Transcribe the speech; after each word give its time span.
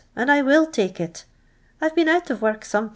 and 0.15 0.31
I 0.31 0.41
will 0.41 0.65
tike 0.65 0.99
it. 0.99 1.25
I 1.79 1.89
've 1.89 1.93
h:*un 1.95 2.09
out 2.09 2.31
of 2.31 2.41
work 2.41 2.61
siiin>.' 2.63 2.89